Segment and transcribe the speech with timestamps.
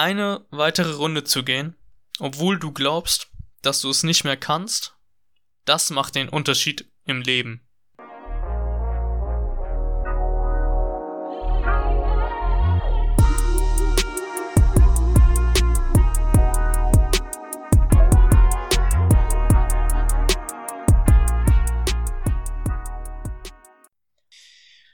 [0.00, 1.76] eine weitere Runde zu gehen,
[2.20, 3.28] obwohl du glaubst,
[3.60, 4.96] dass du es nicht mehr kannst,
[5.66, 7.60] das macht den Unterschied im Leben.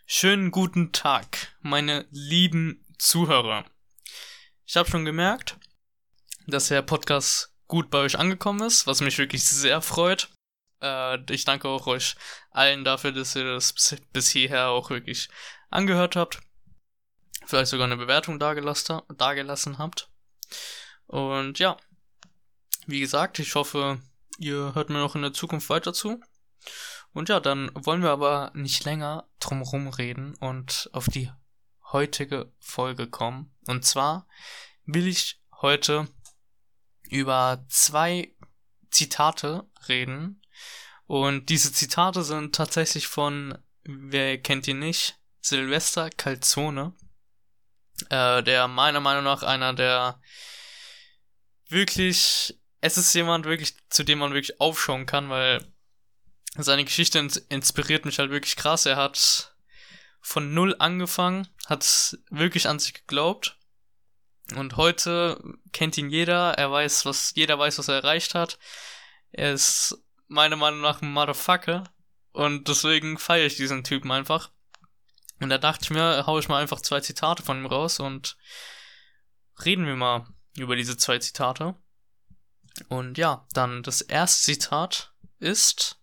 [0.04, 3.66] Schönen guten Tag, meine lieben Zuhörer.
[4.69, 5.57] Ich habe schon gemerkt,
[6.48, 10.29] dass der Podcast gut bei euch angekommen ist, was mich wirklich sehr freut.
[10.83, 12.16] Äh, ich danke auch euch
[12.51, 13.73] allen dafür, dass ihr das
[14.12, 15.29] bis hierher auch wirklich
[15.70, 16.41] angehört habt.
[17.45, 20.11] Vielleicht sogar eine Bewertung dagelassen habt.
[21.06, 21.77] Und ja,
[22.87, 24.01] wie gesagt, ich hoffe,
[24.39, 26.20] ihr hört mir noch in der Zukunft weiter zu.
[27.12, 31.30] Und ja, dann wollen wir aber nicht länger drumherum reden und auf die
[31.93, 33.55] heutige Folge kommen.
[33.67, 34.27] Und zwar
[34.85, 36.09] will ich heute
[37.09, 38.35] über zwei
[38.91, 40.43] Zitate reden.
[41.06, 46.95] Und diese Zitate sind tatsächlich von, wer kennt ihn nicht, Silvester Calzone,
[48.11, 50.21] äh, der meiner Meinung nach einer der
[51.69, 55.65] wirklich, es ist jemand wirklich, zu dem man wirklich aufschauen kann, weil
[56.56, 58.87] seine Geschichte inspiriert mich halt wirklich krass.
[58.87, 59.56] Er hat
[60.27, 63.56] von null angefangen, hat wirklich an sich geglaubt.
[64.56, 65.41] Und heute
[65.72, 68.58] kennt ihn jeder, er weiß, was, jeder weiß, was er erreicht hat.
[69.30, 71.84] Er ist meiner Meinung nach ein Motherfucker.
[72.32, 74.50] Und deswegen feiere ich diesen Typen einfach.
[75.38, 78.36] Und da dachte ich mir, hau ich mal einfach zwei Zitate von ihm raus und
[79.64, 81.77] reden wir mal über diese zwei Zitate.
[82.88, 86.00] Und ja, dann das erste Zitat ist,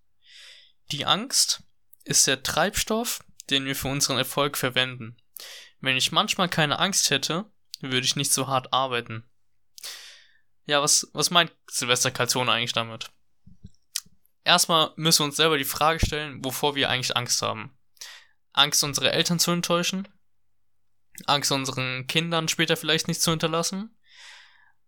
[0.94, 1.64] die Angst
[2.06, 5.18] ist der Treibstoff, den wir für unseren Erfolg verwenden.
[5.80, 7.46] Wenn ich manchmal keine Angst hätte,
[7.82, 9.30] würde ich nicht so hart arbeiten.
[10.66, 13.12] Ja, was, was meint Silvester Calzone eigentlich damit?
[14.46, 17.78] Erstmal müssen wir uns selber die Frage stellen, wovor wir eigentlich Angst haben.
[18.54, 20.08] Angst, unsere Eltern zu enttäuschen?
[21.26, 23.98] Angst, unseren Kindern später vielleicht nichts zu hinterlassen?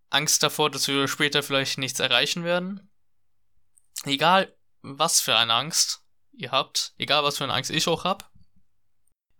[0.10, 2.90] Angst davor, dass wir später vielleicht nichts erreichen werden?
[4.04, 8.32] Egal, was für eine Angst ihr habt, egal was für eine Angst ich auch hab,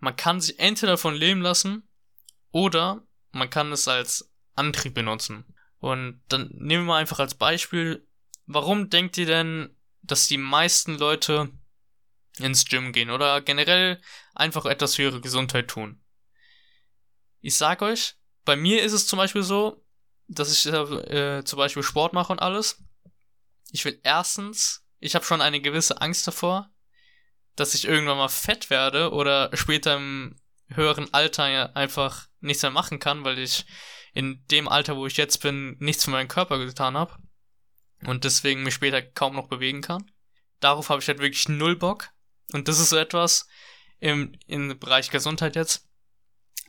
[0.06, 1.88] man kann sich entweder davon leben lassen
[2.52, 5.46] oder man kann es als Antrieb benutzen.
[5.80, 8.08] Und dann nehmen wir einfach als Beispiel,
[8.46, 11.52] warum denkt ihr denn, dass die meisten Leute
[12.38, 14.00] ins Gym gehen oder generell
[14.34, 16.02] einfach etwas für ihre Gesundheit tun?
[17.42, 19.86] Ich sag euch, bei mir ist es zum Beispiel so,
[20.28, 22.84] dass ich äh, zum Beispiel Sport mache und alles.
[23.72, 26.72] Ich will erstens ich habe schon eine gewisse Angst davor,
[27.56, 30.36] dass ich irgendwann mal fett werde oder später im
[30.70, 33.66] höheren Alter einfach nichts mehr machen kann, weil ich
[34.14, 37.16] in dem Alter, wo ich jetzt bin, nichts für meinen Körper getan habe
[38.06, 40.12] und deswegen mich später kaum noch bewegen kann.
[40.60, 42.10] Darauf habe ich halt wirklich null Bock
[42.54, 43.48] und das ist so etwas
[44.00, 45.88] im, im Bereich Gesundheit jetzt.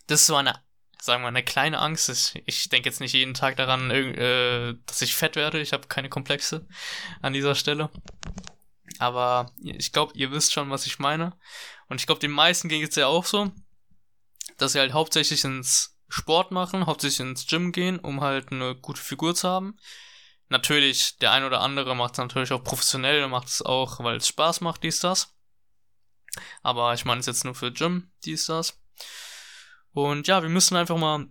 [0.07, 0.67] Das ist so eine
[1.07, 2.11] sagen wir, eine kleine Angst.
[2.11, 5.61] Ich, ich denke jetzt nicht jeden Tag daran, äh, dass ich fett werde.
[5.61, 6.67] Ich habe keine Komplexe
[7.23, 7.91] an dieser Stelle.
[8.99, 11.37] Aber ich glaube, ihr wisst schon, was ich meine.
[11.89, 13.53] Und ich glaube, den meisten ging es ja auch so,
[14.57, 19.01] dass sie halt hauptsächlich ins Sport machen, hauptsächlich ins Gym gehen, um halt eine gute
[19.01, 19.77] Figur zu haben.
[20.49, 24.29] Natürlich, der ein oder andere macht es natürlich auch professionell, macht es auch, weil es
[24.29, 25.35] Spaß macht, dies, das.
[26.63, 28.81] Aber ich meine es jetzt nur für Gym, dies, das.
[29.93, 31.27] Und ja, wir müssen einfach mal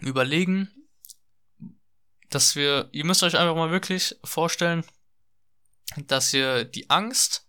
[0.00, 0.72] überlegen,
[2.30, 4.84] dass wir, ihr müsst euch einfach mal wirklich vorstellen,
[5.96, 7.46] dass ihr die Angst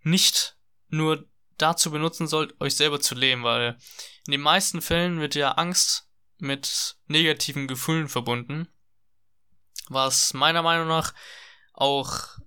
[0.00, 0.56] nicht
[0.88, 1.28] nur
[1.58, 3.76] dazu benutzen sollt, euch selber zu leben, weil
[4.26, 8.68] in den meisten Fällen wird ja Angst mit negativen Gefühlen verbunden,
[9.88, 11.14] was meiner Meinung nach
[11.72, 12.38] auch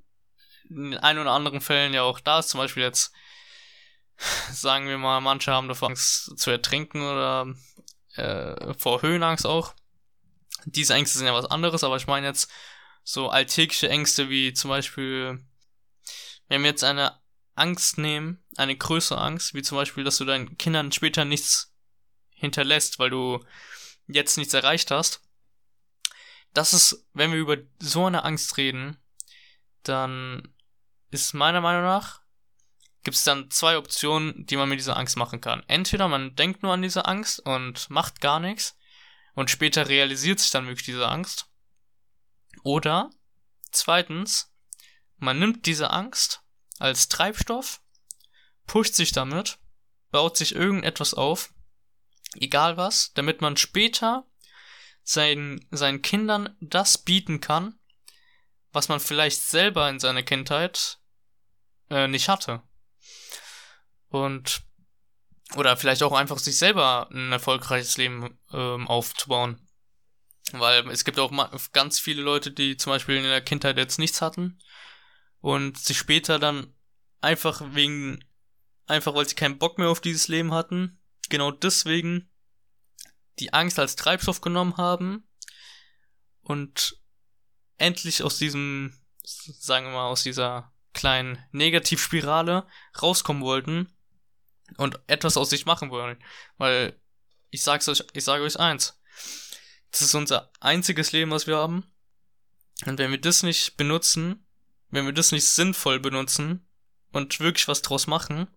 [0.70, 3.12] in ein oder anderen Fällen ja auch da ist, zum Beispiel jetzt
[4.52, 7.54] sagen wir mal, manche haben davor Angst zu ertrinken oder
[8.16, 9.74] äh, vor Höhenangst auch.
[10.66, 12.52] Diese Ängste sind ja was anderes, aber ich meine jetzt
[13.12, 15.44] so alltägliche Ängste wie zum Beispiel,
[16.48, 17.20] wenn wir jetzt eine
[17.56, 21.74] Angst nehmen, eine größere Angst, wie zum Beispiel, dass du deinen Kindern später nichts
[22.30, 23.44] hinterlässt, weil du
[24.06, 25.24] jetzt nichts erreicht hast.
[26.54, 28.98] Das ist, wenn wir über so eine Angst reden,
[29.82, 30.54] dann
[31.10, 32.22] ist meiner Meinung nach
[33.04, 35.64] gibt es dann zwei Optionen, die man mit dieser Angst machen kann.
[35.68, 38.78] Entweder man denkt nur an diese Angst und macht gar nichts
[39.34, 41.49] und später realisiert sich dann wirklich diese Angst.
[42.64, 43.10] Oder
[43.72, 44.54] zweitens,
[45.18, 46.42] man nimmt diese Angst
[46.80, 47.82] als Treibstoff,
[48.68, 49.60] pusht sich damit,
[50.12, 51.54] baut sich irgendetwas auf,
[52.36, 54.26] egal was, damit man später
[55.04, 57.80] seinen, seinen Kindern das bieten kann,
[58.72, 61.00] was man vielleicht selber in seiner Kindheit
[61.90, 62.62] äh, nicht hatte.
[64.10, 64.64] Und
[65.56, 69.60] oder vielleicht auch einfach sich selber ein erfolgreiches Leben ähm, aufzubauen.
[70.52, 71.32] Weil es gibt auch
[71.74, 74.60] ganz viele Leute, die zum Beispiel in der Kindheit jetzt nichts hatten
[75.42, 76.74] und sich später dann
[77.22, 78.24] einfach wegen,
[78.88, 81.00] einfach weil sie keinen Bock mehr auf dieses Leben hatten,
[81.30, 82.30] genau deswegen
[83.40, 85.28] die Angst als Treibstoff genommen haben
[86.42, 87.00] und
[87.78, 92.68] endlich aus diesem, sagen wir mal, aus dieser kleinen Negativspirale
[93.02, 93.96] rauskommen wollten
[94.78, 96.22] und etwas aus sich machen wollen.
[96.58, 97.00] Weil
[97.50, 98.99] ich sag's euch, ich sage euch eins.
[99.92, 101.86] Das ist unser einziges Leben, was wir haben.
[102.86, 104.46] Und wenn wir das nicht benutzen,
[104.90, 106.68] wenn wir das nicht sinnvoll benutzen
[107.12, 108.48] und wirklich was draus machen,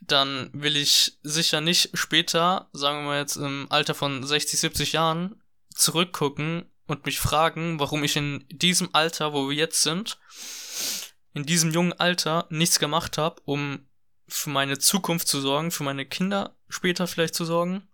[0.00, 4.92] dann will ich sicher nicht später, sagen wir mal jetzt im Alter von 60, 70
[4.92, 5.42] Jahren,
[5.74, 10.18] zurückgucken und mich fragen, warum ich in diesem Alter, wo wir jetzt sind,
[11.34, 13.86] in diesem jungen Alter nichts gemacht habe, um
[14.28, 17.88] für meine Zukunft zu sorgen, für meine Kinder später vielleicht zu sorgen.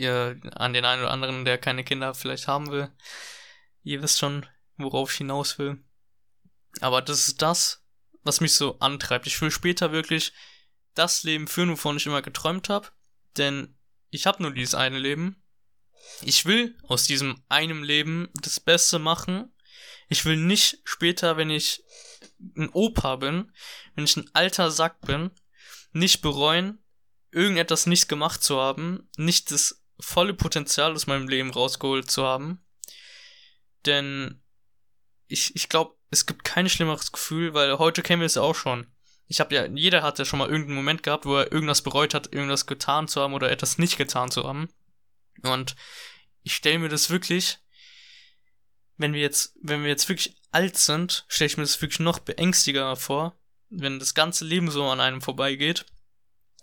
[0.00, 2.90] Ihr, an den einen oder anderen, der keine Kinder vielleicht haben will.
[3.82, 4.46] Ihr wisst schon,
[4.78, 5.84] worauf ich hinaus will.
[6.80, 7.84] Aber das ist das,
[8.22, 9.26] was mich so antreibt.
[9.26, 10.32] Ich will später wirklich
[10.94, 12.88] das Leben führen, wovon ich immer geträumt habe.
[13.36, 13.76] Denn
[14.08, 15.42] ich habe nur dieses eine Leben.
[16.22, 19.52] Ich will aus diesem einem Leben das Beste machen.
[20.08, 21.84] Ich will nicht später, wenn ich
[22.56, 23.52] ein Opa bin,
[23.94, 25.30] wenn ich ein alter Sack bin,
[25.92, 26.82] nicht bereuen,
[27.30, 32.64] irgendetwas nicht gemacht zu haben, nicht das volle Potenzial aus meinem Leben rausgeholt zu haben.
[33.86, 34.42] Denn
[35.28, 38.54] ich, ich glaube, es gibt kein schlimmeres Gefühl, weil heute kennen wir es ja auch
[38.54, 38.86] schon.
[39.26, 42.14] Ich habe ja, jeder hat ja schon mal irgendeinen Moment gehabt, wo er irgendwas bereut
[42.14, 44.68] hat, irgendwas getan zu haben oder etwas nicht getan zu haben.
[45.42, 45.76] Und
[46.42, 47.58] ich stelle mir das wirklich,
[48.96, 52.18] wenn wir jetzt, wenn wir jetzt wirklich alt sind, stelle ich mir das wirklich noch
[52.18, 53.38] beängstiger vor,
[53.68, 55.86] wenn das ganze Leben so an einem vorbeigeht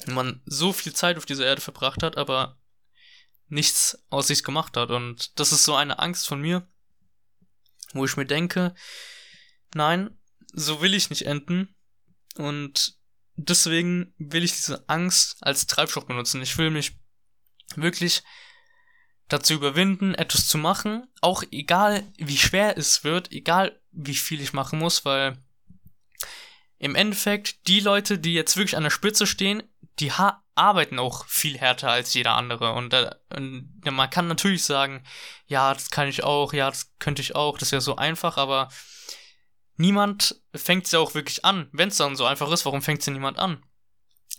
[0.05, 2.57] und man so viel Zeit auf dieser Erde verbracht hat, aber
[3.47, 4.91] nichts aus sich gemacht hat.
[4.91, 6.67] Und das ist so eine Angst von mir,
[7.93, 8.75] wo ich mir denke,
[9.73, 10.17] nein,
[10.53, 11.75] so will ich nicht enden.
[12.35, 12.97] Und
[13.35, 16.41] deswegen will ich diese Angst als Treibstoff benutzen.
[16.41, 16.97] Ich will mich
[17.75, 18.23] wirklich
[19.27, 24.53] dazu überwinden, etwas zu machen, auch egal wie schwer es wird, egal wie viel ich
[24.53, 25.37] machen muss, weil
[26.77, 29.63] im Endeffekt die Leute, die jetzt wirklich an der Spitze stehen,
[29.99, 30.11] die
[30.57, 32.93] arbeiten auch viel härter als jeder andere und,
[33.35, 35.03] und man kann natürlich sagen,
[35.45, 38.69] ja, das kann ich auch, ja, das könnte ich auch, das wäre so einfach, aber
[39.77, 41.69] niemand fängt es ja auch wirklich an.
[41.71, 43.63] Wenn es dann so einfach ist, warum fängt es niemand an?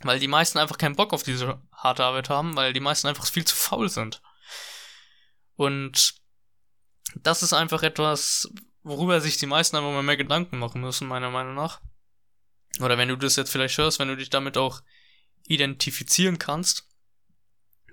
[0.02, 3.26] Weil die meisten einfach keinen Bock auf diese harte Arbeit haben, weil die meisten einfach
[3.26, 4.20] viel zu faul sind.
[5.56, 6.14] Und
[7.16, 11.30] das ist einfach etwas, worüber sich die meisten einfach mal mehr Gedanken machen müssen, meiner
[11.30, 11.80] Meinung nach.
[12.80, 14.82] Oder wenn du das jetzt vielleicht hörst, wenn du dich damit auch
[15.48, 16.86] identifizieren kannst,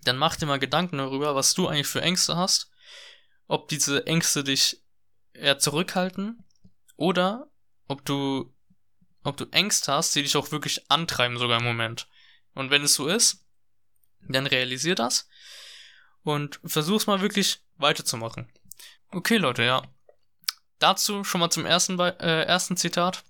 [0.03, 2.69] dann mach dir mal Gedanken darüber, was du eigentlich für Ängste hast,
[3.47, 4.81] ob diese Ängste dich
[5.33, 6.43] eher zurückhalten
[6.95, 7.49] oder
[7.87, 8.51] ob du
[9.23, 12.07] ob du Ängste hast, die dich auch wirklich antreiben sogar im Moment.
[12.53, 13.43] Und wenn es so ist,
[14.21, 15.27] dann realisier das
[16.23, 18.51] und versuch's mal wirklich weiterzumachen.
[19.11, 19.81] Okay, Leute, ja.
[20.77, 23.23] Dazu schon mal zum ersten, äh, ersten Zitat.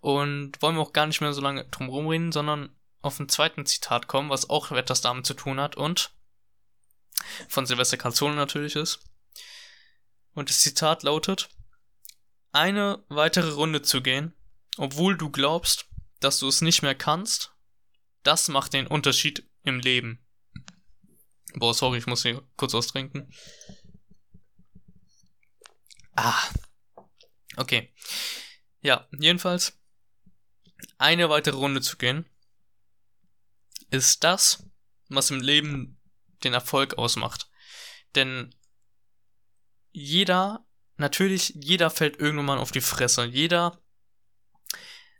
[0.00, 3.66] Und wollen wir auch gar nicht mehr so lange drum rumreden, sondern auf ein zweiten
[3.66, 6.12] Zitat kommen, was auch etwas damit zu tun hat und
[7.48, 9.00] von Silvester Canzone natürlich ist.
[10.34, 11.48] Und das Zitat lautet,
[12.52, 14.34] eine weitere Runde zu gehen,
[14.76, 15.86] obwohl du glaubst,
[16.20, 17.52] dass du es nicht mehr kannst,
[18.22, 20.24] das macht den Unterschied im Leben.
[21.54, 23.32] Boah, sorry, ich muss hier kurz austrinken.
[26.14, 26.50] Ah.
[27.56, 27.92] Okay.
[28.80, 29.77] Ja, jedenfalls
[30.98, 32.28] eine weitere Runde zu gehen
[33.90, 34.64] ist das,
[35.08, 35.98] was im Leben
[36.44, 37.48] den Erfolg ausmacht.
[38.14, 38.54] Denn
[39.92, 43.24] jeder, natürlich, jeder fällt irgendwann mal auf die Fresse.
[43.24, 43.80] Jeder,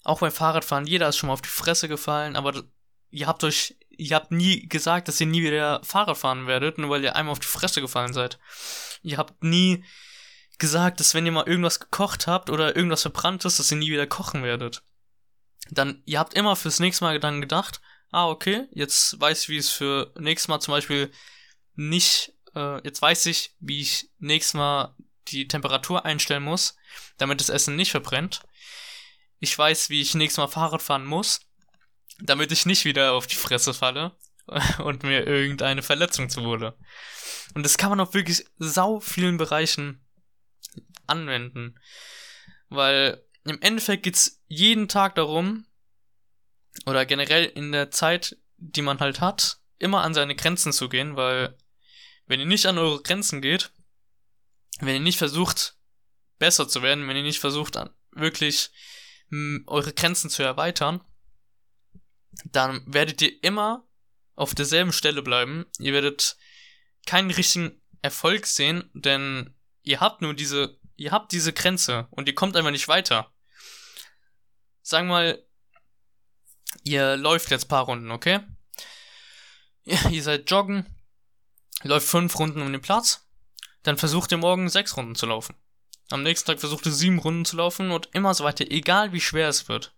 [0.05, 2.63] auch beim Fahrradfahren, jeder ist schon mal auf die Fresse gefallen, aber
[3.11, 6.91] ihr habt euch ihr habt nie gesagt, dass ihr nie wieder Fahrrad fahren werdet, nur
[6.91, 8.39] weil ihr einmal auf die Fresse gefallen seid.
[9.03, 9.85] Ihr habt nie
[10.59, 13.91] gesagt, dass wenn ihr mal irgendwas gekocht habt oder irgendwas verbrannt ist, dass ihr nie
[13.91, 14.83] wieder kochen werdet.
[15.71, 19.59] Dann, ihr habt immer fürs nächste Mal dann gedacht, ah, okay, jetzt weiß ich, wie
[19.59, 21.11] es für nächstes Mal zum Beispiel
[21.75, 24.95] nicht, äh, jetzt weiß ich, wie ich nächstes Mal
[25.29, 26.77] die Temperatur einstellen muss,
[27.19, 28.43] damit das Essen nicht verbrennt.
[29.41, 31.41] Ich weiß, wie ich nächstes Mal Fahrrad fahren muss,
[32.21, 34.17] damit ich nicht wieder auf die Fresse falle.
[34.79, 36.77] und mir irgendeine Verletzung zu wurde.
[37.55, 40.05] Und das kann man auf wirklich sau vielen Bereichen
[41.07, 41.79] anwenden.
[42.69, 45.67] Weil im Endeffekt geht's jeden Tag darum,
[46.87, 51.17] oder generell in der Zeit, die man halt hat, immer an seine Grenzen zu gehen,
[51.17, 51.57] weil
[52.27, 53.73] wenn ihr nicht an eure Grenzen geht,
[54.81, 55.77] wenn ihr nicht versucht,
[56.39, 57.79] besser zu werden, wenn ihr nicht versucht,
[58.13, 58.71] wirklich
[59.67, 61.03] eure Grenzen zu erweitern,
[62.45, 63.89] dann werdet ihr immer
[64.35, 65.67] auf derselben Stelle bleiben.
[65.79, 66.37] Ihr werdet
[67.07, 72.35] keinen richtigen Erfolg sehen, denn ihr habt nur diese, ihr habt diese Grenze und ihr
[72.35, 73.33] kommt einfach nicht weiter.
[74.89, 75.45] Sagen wir mal,
[76.83, 78.41] ihr läuft jetzt paar Runden, okay?
[79.85, 80.87] ihr seid joggen,
[81.83, 83.29] läuft fünf Runden um den Platz,
[83.83, 85.55] dann versucht ihr morgen sechs Runden zu laufen.
[86.09, 89.21] Am nächsten Tag versucht ihr sieben Runden zu laufen und immer so weiter, egal wie
[89.21, 89.95] schwer es wird.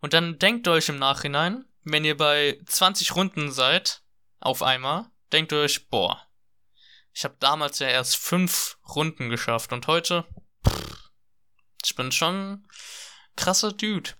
[0.00, 4.00] Und dann denkt euch im Nachhinein, wenn ihr bei 20 Runden seid,
[4.40, 6.26] auf einmal, denkt euch, boah,
[7.12, 10.24] ich habe damals ja erst fünf Runden geschafft und heute,
[10.66, 11.10] pff,
[11.84, 12.66] ich bin schon
[13.38, 14.10] krasser Dude.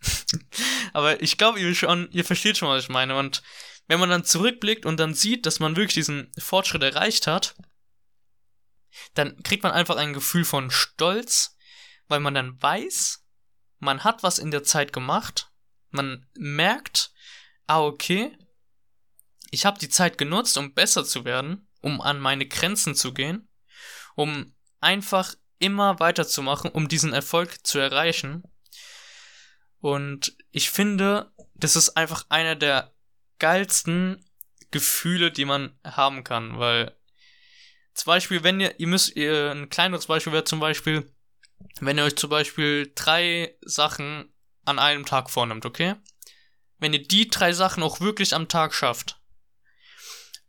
[0.92, 3.16] Aber ich glaube, ihr ihr versteht schon, was ich meine.
[3.16, 3.42] Und
[3.86, 7.54] wenn man dann zurückblickt und dann sieht, dass man wirklich diesen Fortschritt erreicht hat,
[9.14, 11.56] dann kriegt man einfach ein Gefühl von Stolz,
[12.08, 13.24] weil man dann weiß,
[13.78, 15.50] man hat was in der Zeit gemacht,
[15.90, 17.12] man merkt,
[17.66, 18.36] ah okay,
[19.50, 23.48] ich habe die Zeit genutzt, um besser zu werden, um an meine Grenzen zu gehen,
[24.14, 28.42] um einfach immer weiterzumachen, um diesen Erfolg zu erreichen.
[29.80, 32.92] Und ich finde, das ist einfach einer der
[33.38, 34.24] geilsten
[34.70, 36.96] Gefühle, die man haben kann, weil
[37.94, 41.12] zum Beispiel, wenn ihr, ihr müsst, ihr, ein kleineres Beispiel wäre zum Beispiel,
[41.80, 44.32] wenn ihr euch zum Beispiel drei Sachen
[44.64, 45.96] an einem Tag vornimmt, okay?
[46.78, 49.20] Wenn ihr die drei Sachen auch wirklich am Tag schafft,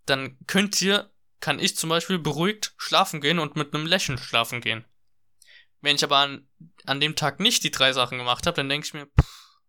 [0.06, 4.62] dann könnt ihr, kann ich zum Beispiel beruhigt schlafen gehen und mit einem Lächeln schlafen
[4.62, 4.86] gehen.
[5.84, 6.48] Wenn ich aber an,
[6.86, 9.60] an dem Tag nicht die drei Sachen gemacht habe, dann denke ich mir, pff,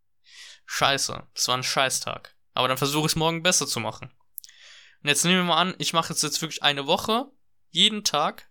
[0.64, 2.36] scheiße, das war ein Scheißtag.
[2.52, 4.14] Aber dann versuche ich es morgen besser zu machen.
[5.02, 7.32] Und jetzt nehmen wir mal an, ich mache jetzt, jetzt wirklich eine Woche
[7.70, 8.48] jeden Tag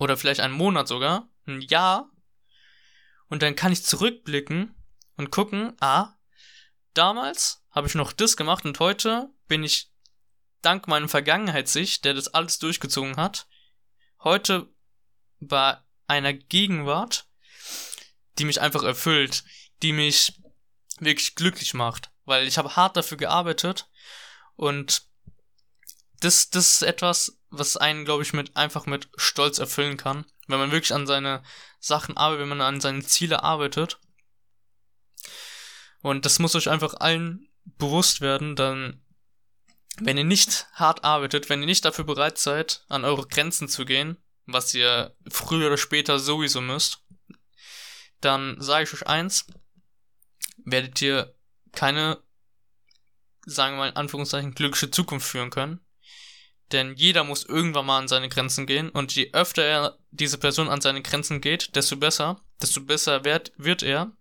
[0.00, 2.10] oder vielleicht einen Monat sogar, ein Jahr
[3.28, 4.74] und dann kann ich zurückblicken
[5.16, 6.16] und gucken, ah,
[6.92, 9.92] damals habe ich noch das gemacht und heute bin ich
[10.60, 13.46] dank meinem Vergangenheitssicht, der das alles durchgezogen hat,
[14.24, 14.68] heute
[15.38, 17.26] bei einer Gegenwart,
[18.38, 19.44] die mich einfach erfüllt,
[19.82, 20.40] die mich
[20.98, 23.88] wirklich glücklich macht, weil ich habe hart dafür gearbeitet
[24.56, 25.02] und
[26.20, 30.58] das, das ist etwas, was einen, glaube ich, mit einfach mit Stolz erfüllen kann, wenn
[30.58, 31.42] man wirklich an seine
[31.78, 34.00] Sachen arbeitet, wenn man an seine Ziele arbeitet.
[36.00, 39.04] Und das muss euch einfach allen bewusst werden, dann,
[39.98, 43.84] wenn ihr nicht hart arbeitet, wenn ihr nicht dafür bereit seid, an eure Grenzen zu
[43.84, 44.16] gehen,
[44.48, 47.04] was ihr früher oder später sowieso müsst,
[48.20, 49.46] dann sage ich euch eins,
[50.64, 51.34] werdet ihr
[51.72, 52.18] keine,
[53.46, 55.80] sagen wir mal in Anführungszeichen, glückliche Zukunft führen können.
[56.72, 60.68] Denn jeder muss irgendwann mal an seine Grenzen gehen und je öfter er diese Person
[60.68, 64.12] an seine Grenzen geht, desto besser, desto besser wird, wird er.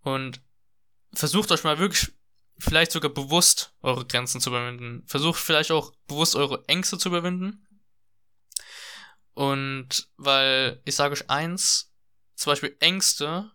[0.00, 0.40] Und
[1.14, 2.12] versucht euch mal wirklich
[2.58, 5.02] vielleicht sogar bewusst eure Grenzen zu überwinden.
[5.06, 7.66] Versucht vielleicht auch bewusst eure Ängste zu überwinden.
[9.34, 11.92] Und weil ich sage euch eins,
[12.34, 13.50] zum Beispiel Ängste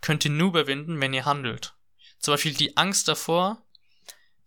[0.00, 1.74] könnt ihr nur überwinden, wenn ihr handelt.
[2.18, 3.66] Zum Beispiel die Angst davor,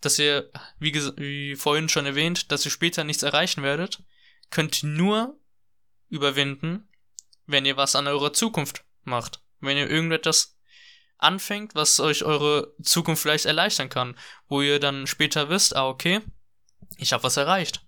[0.02, 4.04] dass ihr, wie, wie vorhin schon erwähnt, dass ihr später nichts erreichen werdet,
[4.50, 5.40] könnt ihr nur
[6.10, 6.88] überwinden,
[7.46, 9.42] wenn ihr was an eurer Zukunft macht.
[9.60, 10.58] Wenn ihr irgendetwas
[11.18, 14.18] anfängt, was euch eure Zukunft vielleicht erleichtern kann,
[14.48, 16.22] wo ihr dann später wisst, ah okay,
[16.98, 17.86] ich habe was erreicht.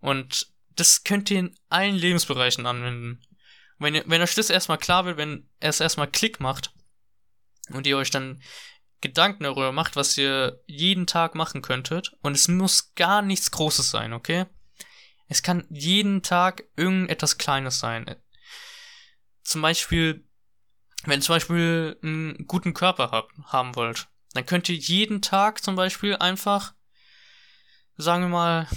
[0.00, 3.22] Und das könnt ihr in allen Lebensbereichen anwenden.
[3.78, 6.72] Wenn, ihr, wenn euch das erstmal klar wird, wenn es erstmal Klick macht
[7.70, 8.40] und ihr euch dann
[9.00, 12.12] Gedanken darüber macht, was ihr jeden Tag machen könntet.
[12.22, 14.46] Und es muss gar nichts Großes sein, okay?
[15.28, 18.14] Es kann jeden Tag irgendetwas Kleines sein.
[19.42, 20.24] Zum Beispiel,
[21.04, 25.62] wenn ihr zum Beispiel einen guten Körper habt, haben wollt, dann könnt ihr jeden Tag
[25.62, 26.74] zum Beispiel einfach,
[27.96, 28.68] sagen wir mal,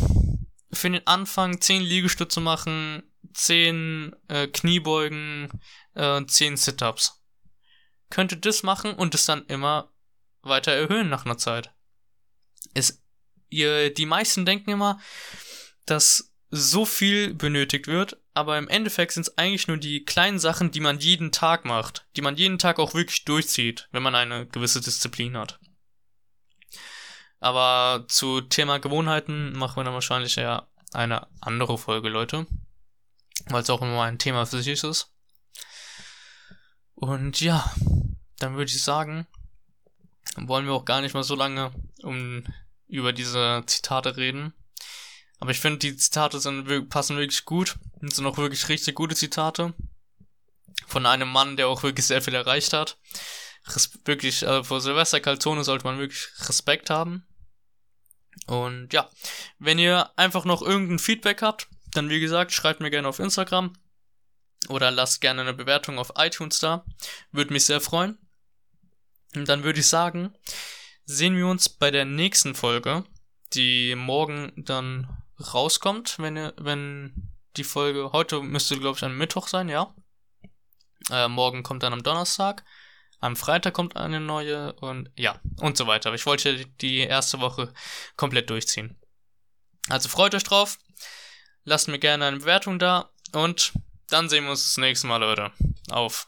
[0.72, 5.50] für den Anfang 10 Liegestütze machen, 10 äh, Kniebeugen,
[5.96, 7.24] äh, 10 Sit-Ups.
[8.10, 9.92] Könnt ihr das machen und es dann immer
[10.42, 11.72] weiter erhöhen nach einer Zeit.
[12.74, 13.04] Es,
[13.50, 15.00] ihr, die meisten denken immer,
[15.86, 20.72] dass so viel benötigt wird, aber im Endeffekt sind es eigentlich nur die kleinen Sachen,
[20.72, 24.48] die man jeden Tag macht, die man jeden Tag auch wirklich durchzieht, wenn man eine
[24.48, 25.60] gewisse Disziplin hat.
[27.40, 32.46] Aber zu Thema Gewohnheiten machen wir dann wahrscheinlich ja eine andere Folge, Leute.
[33.48, 35.14] Weil es auch immer ein Thema für sich ist.
[36.96, 37.72] Und ja,
[38.40, 39.26] dann würde ich sagen,
[40.36, 41.72] wollen wir auch gar nicht mal so lange
[42.04, 42.44] um
[42.88, 44.54] über diese Zitate reden.
[45.40, 47.78] Aber ich finde, die Zitate sind, passen wirklich gut.
[48.02, 49.74] Und sind auch wirklich richtig gute Zitate.
[50.88, 52.98] Von einem Mann, der auch wirklich sehr viel erreicht hat.
[54.06, 57.26] Wirklich, also vor Silvester Calzone sollte man wirklich Respekt haben.
[58.48, 59.10] Und ja,
[59.60, 63.74] wenn ihr einfach noch irgendein Feedback habt, dann wie gesagt, schreibt mir gerne auf Instagram
[64.70, 66.86] oder lasst gerne eine Bewertung auf iTunes da.
[67.32, 68.18] Würde mich sehr freuen.
[69.36, 70.34] Und dann würde ich sagen,
[71.06, 73.06] sehen wir uns bei der nächsten Folge,
[73.54, 75.24] die morgen dann
[75.54, 79.94] rauskommt, wenn, ihr, wenn die Folge, heute müsste glaube ich ein Mittwoch sein, ja.
[81.12, 82.64] Äh, morgen kommt dann am Donnerstag.
[83.20, 86.10] Am Freitag kommt eine neue und ja, und so weiter.
[86.10, 87.74] Aber ich wollte die erste Woche
[88.16, 88.98] komplett durchziehen.
[89.90, 90.78] Also freut euch drauf.
[91.64, 93.74] Lasst mir gerne eine Bewertung da und
[94.10, 95.52] dann sehen wir uns das nächste Mal, Leute.
[95.90, 96.18] Auf